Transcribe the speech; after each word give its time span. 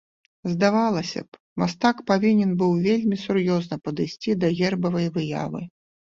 Здавалася 0.51 1.21
б, 1.25 1.39
мастак 1.63 1.99
павінен 2.11 2.55
быў 2.61 2.71
вельмі 2.85 3.19
сур'ёзна 3.25 3.77
падысці 3.89 4.35
да 4.45 4.51
гербавай 4.61 5.07
выявы. 5.19 5.61